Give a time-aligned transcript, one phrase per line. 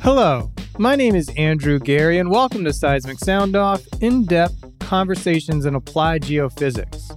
[0.00, 5.66] Hello, my name is Andrew Geary, and welcome to Seismic Sound Off in depth conversations
[5.66, 7.14] in applied geophysics.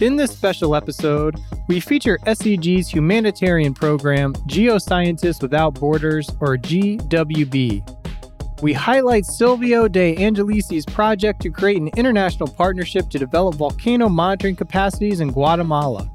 [0.00, 1.34] In this special episode,
[1.66, 7.97] we feature SEG's humanitarian program, Geoscientists Without Borders, or GWB.
[8.60, 14.56] We highlight Silvio De Angelis's project to create an international partnership to develop volcano monitoring
[14.56, 16.10] capacities in Guatemala.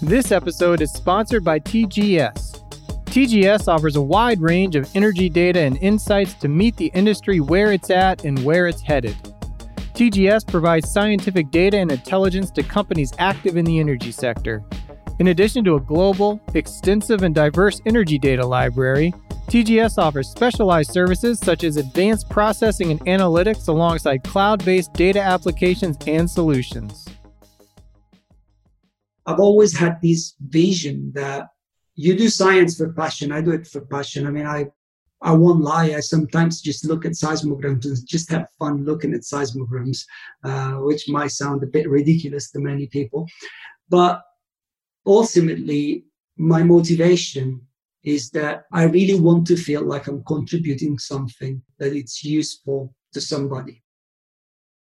[0.00, 2.62] This episode is sponsored by TGS.
[3.06, 7.72] TGS offers a wide range of energy data and insights to meet the industry where
[7.72, 9.16] it's at and where it's headed.
[9.94, 14.62] TGS provides scientific data and intelligence to companies active in the energy sector.
[15.18, 19.12] In addition to a global, extensive, and diverse energy data library,
[19.48, 25.96] TGS offers specialized services such as advanced processing and analytics alongside cloud based data applications
[26.06, 27.06] and solutions.
[29.26, 31.48] I've always had this vision that
[31.94, 33.32] you do science for passion.
[33.32, 34.26] I do it for passion.
[34.26, 34.66] I mean, I
[35.22, 35.94] I won't lie.
[35.94, 40.04] I sometimes just look at seismograms and just have fun looking at seismograms,
[40.44, 43.26] uh, which might sound a bit ridiculous to many people.
[43.88, 44.22] But
[45.06, 46.04] ultimately,
[46.36, 47.62] my motivation
[48.04, 53.20] is that I really want to feel like I'm contributing something that it's useful to
[53.20, 53.82] somebody.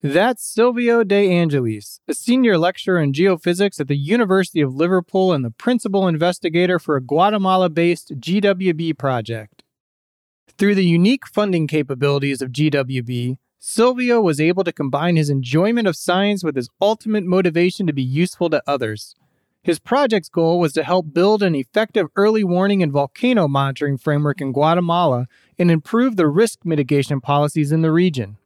[0.02, 5.44] That's Silvio De Angelis, a senior lecturer in geophysics at the University of Liverpool and
[5.44, 9.64] the principal investigator for a Guatemala based GWB project.
[10.58, 15.96] Through the unique funding capabilities of GWB, Silvio was able to combine his enjoyment of
[15.96, 19.16] science with his ultimate motivation to be useful to others.
[19.66, 24.40] His project's goal was to help build an effective early warning and volcano monitoring framework
[24.40, 25.26] in Guatemala
[25.58, 28.38] and improve the risk mitigation policies in the region.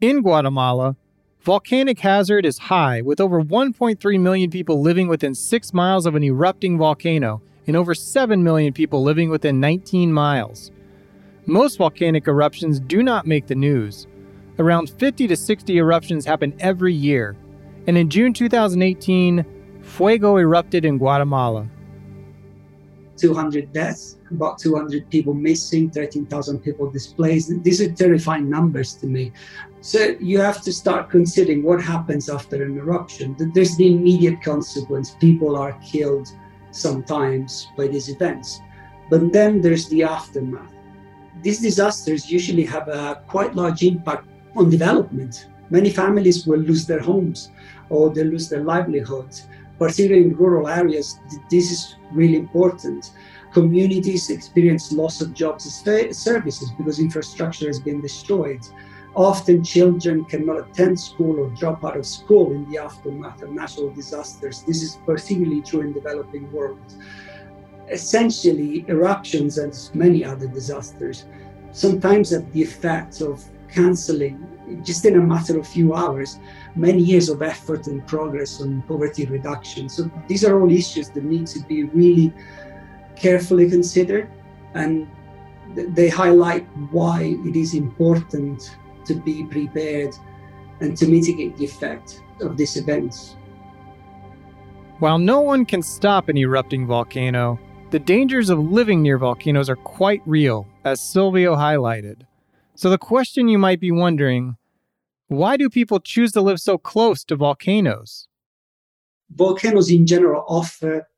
[0.00, 0.94] In Guatemala,
[1.40, 6.22] volcanic hazard is high, with over 1.3 million people living within 6 miles of an
[6.22, 10.70] erupting volcano and over 7 million people living within 19 miles.
[11.46, 14.06] Most volcanic eruptions do not make the news.
[14.60, 17.36] Around 50 to 60 eruptions happen every year,
[17.88, 19.44] and in June 2018,
[19.86, 21.66] Fuego erupted in Guatemala.
[23.16, 27.50] 200 deaths, about 200 people missing, 13,000 people displaced.
[27.62, 29.32] These are terrifying numbers to me.
[29.80, 33.36] So you have to start considering what happens after an eruption.
[33.54, 35.14] There's the immediate consequence.
[35.18, 36.28] People are killed
[36.72, 38.60] sometimes by these events.
[39.08, 40.72] But then there's the aftermath.
[41.42, 44.26] These disasters usually have a quite large impact
[44.56, 45.48] on development.
[45.70, 47.50] Many families will lose their homes
[47.88, 49.46] or they lose their livelihoods
[49.78, 51.18] particularly in rural areas,
[51.50, 53.12] this is really important.
[53.52, 58.60] Communities experience loss of jobs and services because infrastructure has been destroyed.
[59.14, 63.90] Often children cannot attend school or drop out of school in the aftermath of natural
[63.90, 64.62] disasters.
[64.62, 66.96] This is particularly true in developing worlds.
[67.90, 71.24] Essentially, eruptions and many other disasters
[71.72, 74.46] sometimes have the effects of canceling
[74.82, 76.38] just in a matter of few hours
[76.74, 79.88] many years of effort and progress on poverty reduction.
[79.88, 82.32] So these are all issues that need to be really
[83.14, 84.28] carefully considered
[84.74, 85.08] and
[85.74, 90.14] they highlight why it is important to be prepared
[90.80, 93.36] and to mitigate the effect of these events.
[94.98, 97.58] While no one can stop an erupting volcano,
[97.90, 102.22] the dangers of living near volcanoes are quite real, as Silvio highlighted.
[102.76, 104.56] So the question you might be wondering
[105.28, 108.28] why do people choose to live so close to volcanoes?
[109.30, 111.08] Volcanoes in general offer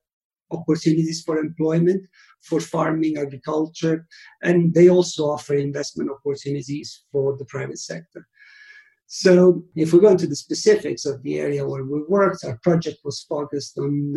[0.51, 2.07] opportunities for employment,
[2.41, 4.07] for farming, agriculture,
[4.43, 8.27] and they also offer investment opportunities for the private sector.
[9.07, 12.99] So, if we go into the specifics of the area where we worked, our project
[13.05, 14.15] was focused on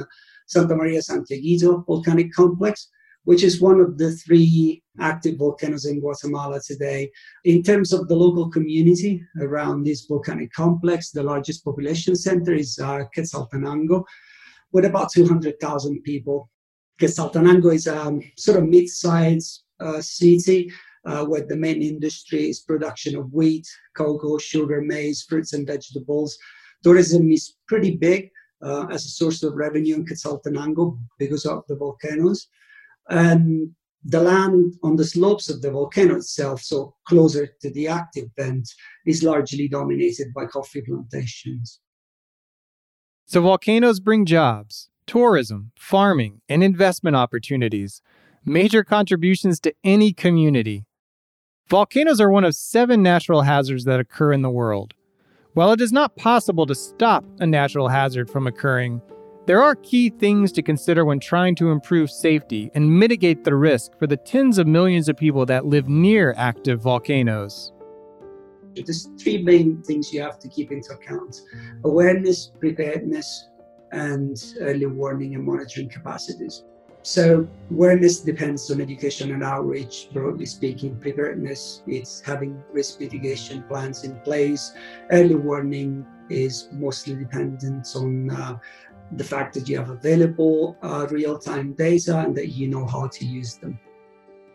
[0.47, 2.88] Santa Maria Santiaguito volcanic complex,
[3.23, 7.11] which is one of the three active volcanoes in Guatemala today.
[7.45, 12.79] In terms of the local community around this volcanic complex, the largest population center is
[12.79, 14.03] uh, Quetzaltenango,
[14.72, 16.49] with about 200,000 people.
[16.99, 20.72] Quetzaltenango is a sort of mid-sized uh, city
[21.05, 26.37] uh, where the main industry is production of wheat, cocoa, sugar, maize, fruits and vegetables.
[26.84, 28.29] Tourism is pretty big
[28.63, 32.47] uh, as a source of revenue in Quetzaltenango because of the volcanoes.
[33.09, 33.71] And
[34.03, 38.69] the land on the slopes of the volcano itself, so closer to the active vent,
[39.05, 41.79] is largely dominated by coffee plantations.
[43.25, 48.01] So, volcanoes bring jobs, tourism, farming, and investment opportunities,
[48.43, 50.85] major contributions to any community.
[51.69, 54.93] Volcanoes are one of seven natural hazards that occur in the world.
[55.53, 59.01] While it is not possible to stop a natural hazard from occurring,
[59.47, 63.97] there are key things to consider when trying to improve safety and mitigate the risk
[63.97, 67.72] for the tens of millions of people that live near active volcanoes.
[68.76, 71.41] There's three main things you have to keep into account
[71.84, 73.49] awareness, preparedness,
[73.91, 76.64] and early warning and monitoring capacities.
[77.03, 80.96] So awareness depends on education and outreach, broadly speaking.
[80.97, 84.73] Preparedness, it's having risk mitigation plans in place.
[85.09, 88.58] Early warning is mostly dependent on uh,
[89.13, 93.25] the fact that you have available uh, real-time data and that you know how to
[93.25, 93.79] use them.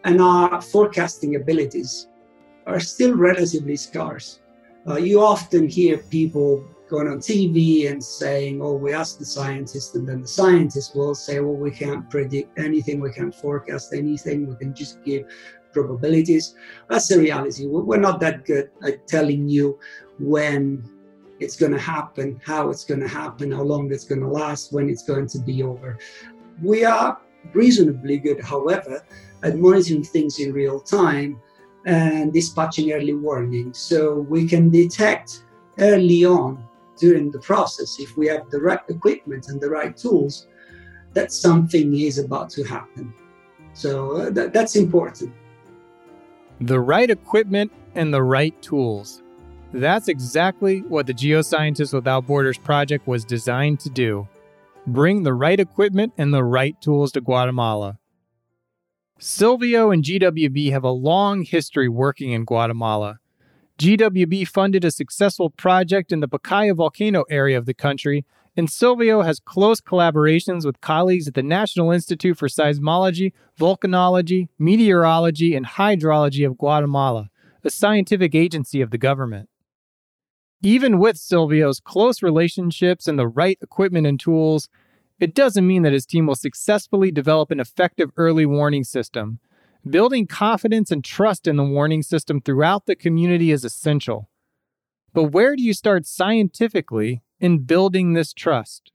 [0.04, 2.08] And our forecasting abilities
[2.66, 4.40] are still relatively scarce.
[4.88, 9.94] Uh, you often hear people going on TV and saying, oh, we asked the scientists,
[9.94, 14.46] and then the scientists will say, well, we can't predict anything, we can't forecast anything,
[14.46, 15.26] we can just give
[15.72, 16.54] probabilities.
[16.88, 17.66] That's the reality.
[17.66, 19.78] We're not that good at telling you
[20.18, 20.88] when
[21.40, 24.72] it's going to happen, how it's going to happen, how long it's going to last,
[24.72, 25.98] when it's going to be over.
[26.62, 27.18] We are
[27.52, 29.04] reasonably good, however,
[29.42, 31.40] at monitoring things in real time
[31.84, 33.78] and dispatching early warnings.
[33.78, 35.44] So we can detect
[35.78, 36.66] early on
[36.96, 40.46] during the process, if we have the right equipment and the right tools,
[41.12, 43.12] that something is about to happen.
[43.74, 45.34] So uh, th- that's important.
[46.60, 49.22] The right equipment and the right tools.
[49.72, 54.28] That's exactly what the Geoscientists Without Borders project was designed to do
[54.86, 57.98] bring the right equipment and the right tools to Guatemala.
[59.18, 63.18] Silvio and GWB have a long history working in Guatemala.
[63.78, 68.24] GWB funded a successful project in the Pacaya volcano area of the country,
[68.56, 75.54] and Silvio has close collaborations with colleagues at the National Institute for Seismology, Volcanology, Meteorology,
[75.54, 77.28] and Hydrology of Guatemala,
[77.64, 79.48] a scientific agency of the government.
[80.62, 84.68] Even with Silvio's close relationships and the right equipment and tools,
[85.20, 89.38] it doesn't mean that his team will successfully develop an effective early warning system
[89.88, 94.28] Building confidence and trust in the warning system throughout the community is essential.
[95.14, 98.90] But where do you start scientifically in building this trust?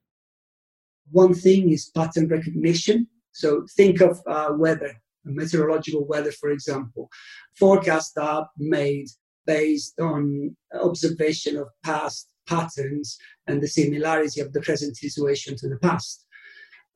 [1.09, 3.07] One thing is pattern recognition.
[3.31, 7.09] So think of uh, weather, meteorological weather, for example.
[7.53, 9.07] Forecasts are made
[9.45, 13.17] based on observation of past patterns
[13.47, 16.25] and the similarity of the present situation to the past.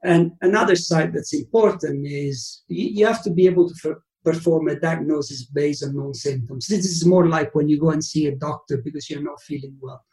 [0.04, 5.46] And another side that's important is you have to be able to perform a diagnosis
[5.46, 6.68] based on known symptoms.
[6.68, 9.76] This is more like when you go and see a doctor because you're not feeling
[9.80, 10.04] well.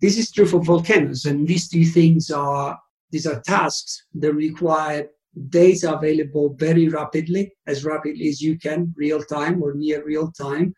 [0.00, 2.78] This is true for volcanoes, and these two things are
[3.10, 5.08] these are tasks that require
[5.48, 10.74] data available very rapidly, as rapidly as you can, real time or near real time.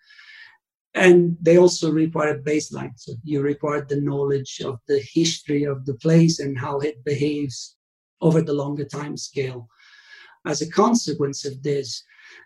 [0.98, 2.92] And they also require a baseline.
[2.96, 7.76] So you require the knowledge of the history of the place and how it behaves
[8.20, 9.68] over the longer time scale.
[10.44, 12.02] As a consequence of this,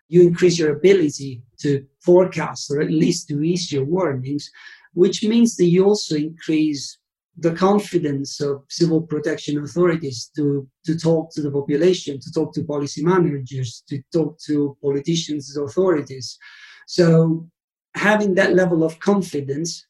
[0.09, 4.51] you increase your ability to forecast or at least to issue warnings,
[4.93, 6.99] which means that you also increase
[7.39, 12.65] the confidence of civil protection authorities to, to talk to the population, to talk to
[12.65, 16.39] policy managers, to talk to politicians, authorities.
[16.87, 17.49] So
[17.95, 19.87] having that level of confidence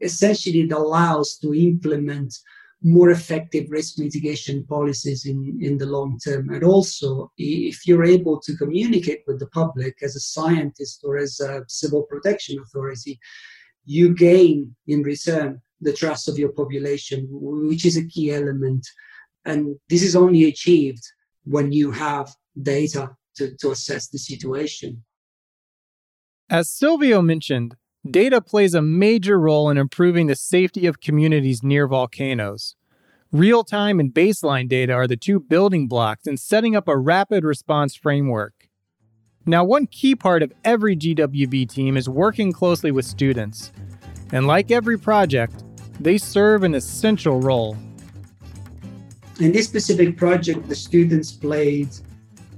[0.00, 2.34] essentially it allows to implement
[2.82, 6.50] more effective risk mitigation policies in, in the long term.
[6.50, 11.40] And also, if you're able to communicate with the public as a scientist or as
[11.40, 13.18] a civil protection authority,
[13.86, 18.86] you gain in return the trust of your population, which is a key element.
[19.46, 21.02] And this is only achieved
[21.44, 25.02] when you have data to, to assess the situation.
[26.50, 27.76] As Silvio mentioned,
[28.08, 32.76] Data plays a major role in improving the safety of communities near volcanoes.
[33.32, 37.44] Real time and baseline data are the two building blocks in setting up a rapid
[37.44, 38.68] response framework.
[39.46, 43.72] Now, one key part of every GWB team is working closely with students.
[44.32, 45.64] And like every project,
[45.98, 47.74] they serve an essential role.
[49.40, 51.88] In this specific project, the students played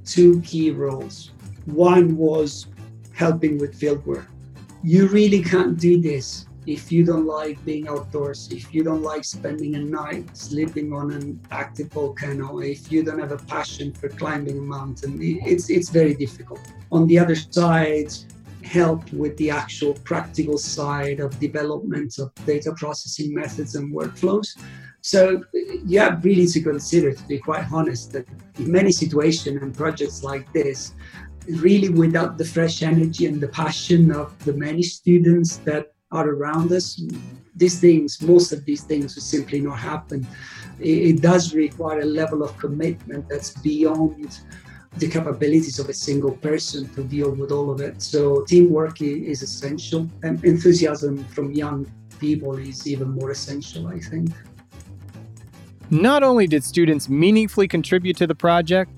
[0.04, 1.30] two key roles.
[1.66, 2.66] One was
[3.22, 4.26] helping with fieldwork
[4.82, 9.24] you really can't do this if you don't like being outdoors, if you don't like
[9.24, 14.08] spending a night sleeping on an active volcano, if you don't have a passion for
[14.08, 16.60] climbing a mountain, it's it's very difficult.
[16.90, 18.12] On the other side,
[18.64, 24.48] help with the actual practical side of development of data processing methods and workflows.
[25.02, 28.26] So you have really to consider, to be quite honest, that
[28.58, 30.94] in many situations and projects like this,
[31.48, 36.72] really without the fresh energy and the passion of the many students that are around
[36.72, 37.00] us,
[37.54, 40.26] these things, most of these things, would simply not happen.
[40.78, 44.40] It, it does require a level of commitment that's beyond
[44.98, 48.00] the capabilities of a single person to deal with all of it.
[48.00, 54.30] So teamwork is essential, and enthusiasm from young people is even more essential, I think.
[55.90, 58.90] Not only did students meaningfully contribute to the project,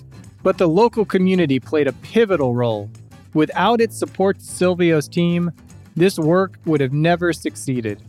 [0.49, 2.89] but the local community played a pivotal role.
[3.35, 5.53] Without its support to Silvio's team,
[5.95, 8.03] this work would have never succeeded.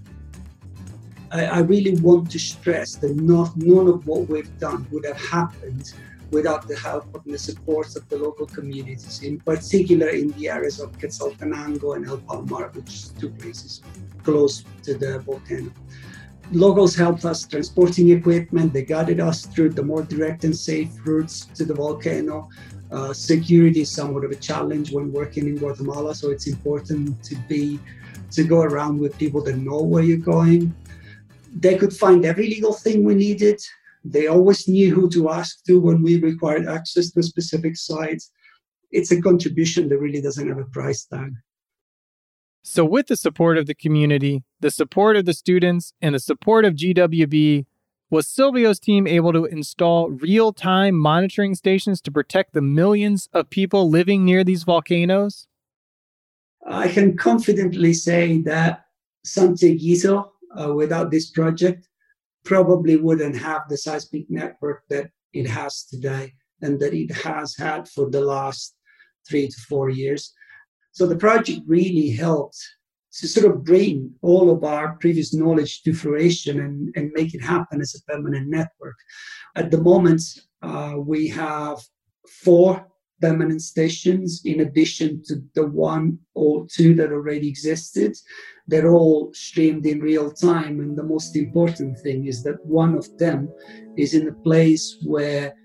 [1.33, 5.19] I, I really want to stress that not, none of what we've done would have
[5.19, 5.93] happened
[6.31, 10.79] without the help and the support of the local communities, in particular in the areas
[10.79, 13.81] of Quetzaltenango and El Palmar, which is two places
[14.23, 15.73] close to the volcano.
[16.51, 18.73] Locals helped us transporting equipment.
[18.73, 22.49] They guided us through the more direct and safe routes to the volcano.
[22.91, 27.35] Uh, security is somewhat of a challenge when working in Guatemala, so it's important to
[27.47, 27.79] be
[28.31, 30.73] to go around with people that know where you're going.
[31.53, 33.61] They could find every legal thing we needed.
[34.03, 38.31] They always knew who to ask to when we required access to specific sites.
[38.91, 41.31] It's a contribution that really doesn't have a price tag.
[42.61, 46.65] So, with the support of the community, the support of the students, and the support
[46.65, 47.65] of GWB,
[48.09, 53.49] was Silvio's team able to install real time monitoring stations to protect the millions of
[53.49, 55.47] people living near these volcanoes?
[56.67, 58.85] I can confidently say that
[59.25, 61.87] Santiaguito, uh, without this project,
[62.43, 67.87] probably wouldn't have the seismic network that it has today and that it has had
[67.87, 68.75] for the last
[69.27, 70.33] three to four years.
[70.99, 72.59] So the project really helped
[73.13, 77.41] to sort of bring all of our previous knowledge to fruition and, and make it
[77.41, 78.97] happen as a permanent network.
[79.55, 80.21] At the moment,
[80.61, 81.77] uh, we have
[82.43, 82.85] four
[83.21, 88.17] permanent stations in addition to the one or two that already existed.
[88.67, 90.81] They're all streamed in real time.
[90.81, 93.47] And the most important thing is that one of them
[93.95, 95.55] is in a place where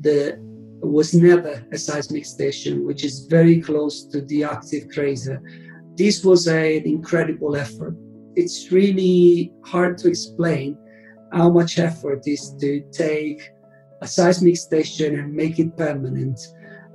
[0.00, 0.49] the
[0.80, 5.42] was never a seismic station, which is very close to the active crater.
[5.96, 7.94] This was a, an incredible effort.
[8.34, 10.78] It's really hard to explain
[11.32, 13.50] how much effort is to take
[14.00, 16.40] a seismic station and make it permanent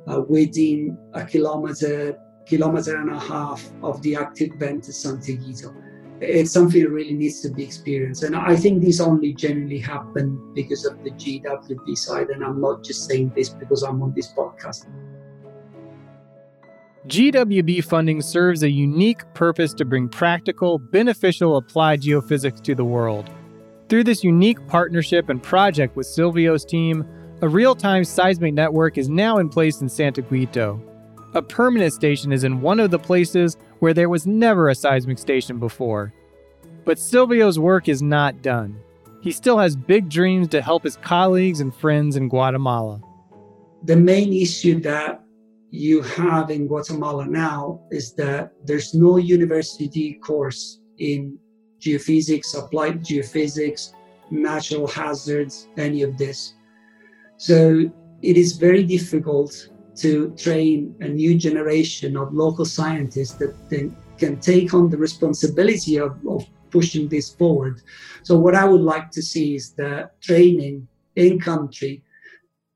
[0.08, 5.85] uh, within a kilometer, kilometer and a half of the active vent at Santiaguito.
[6.22, 8.24] It's something that really needs to be experienced.
[8.24, 12.30] And I think this only generally happened because of the GWB side.
[12.30, 14.86] And I'm not just saying this because I'm on this podcast.
[17.08, 23.30] GWB funding serves a unique purpose to bring practical, beneficial applied geophysics to the world.
[23.90, 27.06] Through this unique partnership and project with Silvio's team,
[27.42, 30.82] a real time seismic network is now in place in Santiaguito.
[31.36, 35.20] A permanent station is in one of the places where there was never a seismic
[35.20, 36.12] station before.
[36.86, 38.80] But Silvio's work is not done.
[39.22, 43.00] He still has big dreams to help his colleagues and friends in Guatemala.
[43.84, 45.24] The main issue that
[45.70, 51.38] you have in Guatemala now is that there's no university course in
[51.80, 53.94] geophysics, applied geophysics,
[54.32, 56.56] natural hazards, any of this.
[57.38, 57.92] So
[58.24, 64.40] it is very difficult to train a new generation of local scientists that then can
[64.40, 67.82] take on the responsibility of, of pushing this forward.
[68.24, 72.04] So what I would like to see is that training in country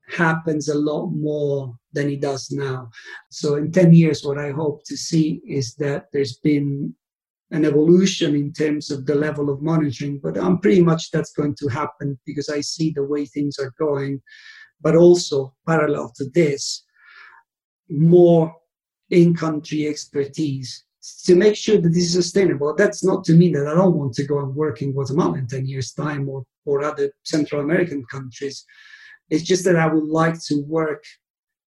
[0.09, 2.89] happens a lot more than it does now.
[3.29, 6.93] So in 10 years, what I hope to see is that there's been
[7.51, 11.55] an evolution in terms of the level of monitoring, but I'm pretty much that's going
[11.55, 14.21] to happen because I see the way things are going.
[14.81, 16.85] But also, parallel to this,
[17.89, 18.55] more
[19.09, 20.85] in country expertise
[21.25, 22.75] to make sure that this is sustainable.
[22.75, 25.47] That's not to mean that I don't want to go and work in Guatemala in
[25.47, 28.65] 10 years' time or, or other Central American countries.
[29.29, 31.03] It's just that I would like to work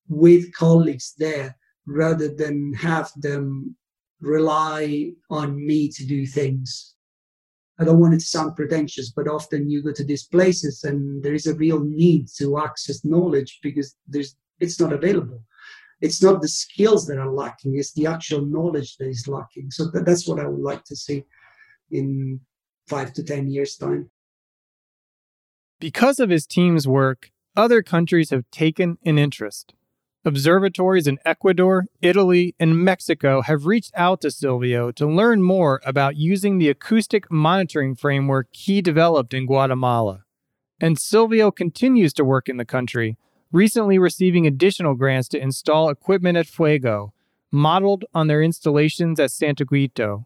[0.08, 3.76] with colleagues there rather than have them
[4.20, 6.94] rely on me to do things.
[7.78, 11.22] I don't want it to sound pretentious, but often you go to these places and
[11.22, 15.42] there is a real need to access knowledge because there's it's not available.
[16.02, 19.70] It's not the skills that are lacking; it's the actual knowledge that is lacking.
[19.70, 21.24] So that, that's what I would like to see
[21.90, 22.40] in
[22.88, 24.10] five to ten years' time.
[25.80, 29.74] Because of his team's work, other countries have taken an interest.
[30.24, 36.16] Observatories in Ecuador, Italy, and Mexico have reached out to Silvio to learn more about
[36.16, 40.22] using the acoustic monitoring framework he developed in Guatemala.
[40.80, 43.16] And Silvio continues to work in the country,
[43.52, 47.12] recently receiving additional grants to install equipment at Fuego,
[47.52, 50.24] modeled on their installations at Santiaguito.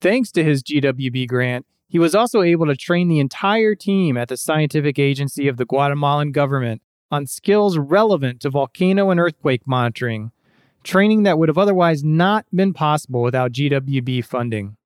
[0.00, 4.28] Thanks to his GWB grant, he was also able to train the entire team at
[4.28, 10.32] the scientific agency of the Guatemalan government on skills relevant to volcano and earthquake monitoring,
[10.82, 14.78] training that would have otherwise not been possible without GWB funding.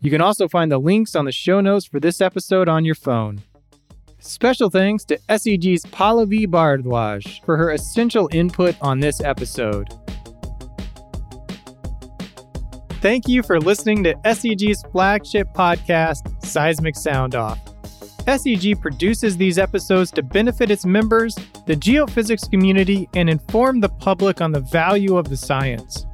[0.00, 2.94] You can also find the links on the show notes for this episode on your
[2.94, 3.40] phone.
[4.18, 9.88] Special thanks to SEG's Pallavi Bhardwaj for her essential input on this episode.
[13.00, 17.73] Thank you for listening to SEG's flagship podcast, Seismic Sound Off.
[18.26, 21.34] SEG produces these episodes to benefit its members,
[21.66, 26.06] the geophysics community, and inform the public on the value of the science.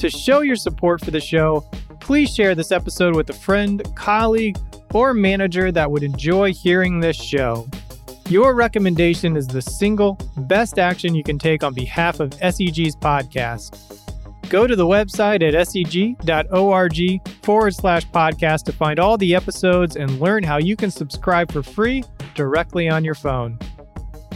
[0.00, 1.60] To show your support for the show,
[2.00, 4.58] please share this episode with a friend, colleague,
[4.92, 7.68] or manager that would enjoy hearing this show.
[8.28, 14.03] Your recommendation is the single best action you can take on behalf of SEG's podcast.
[14.48, 20.20] Go to the website at seg.org forward slash podcast to find all the episodes and
[20.20, 23.58] learn how you can subscribe for free directly on your phone.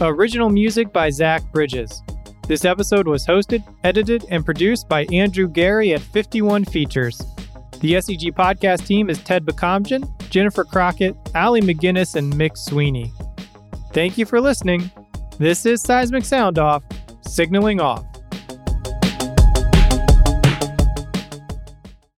[0.01, 2.01] Original music by Zach Bridges.
[2.47, 7.21] This episode was hosted, edited, and produced by Andrew Geary at 51 Features.
[7.79, 13.13] The SEG podcast team is Ted Bakamjian, Jennifer Crockett, Ali McGinnis, and Mick Sweeney.
[13.93, 14.89] Thank you for listening.
[15.37, 16.83] This is Seismic Sound Off,
[17.21, 18.03] signaling off.